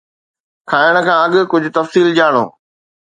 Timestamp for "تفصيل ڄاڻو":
1.77-2.45